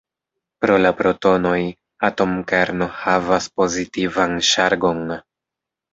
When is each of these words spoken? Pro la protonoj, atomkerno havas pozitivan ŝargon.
Pro 0.63 0.77
la 0.85 0.91
protonoj, 1.01 1.59
atomkerno 2.09 2.87
havas 3.05 3.49
pozitivan 3.61 4.37
ŝargon. 4.53 5.05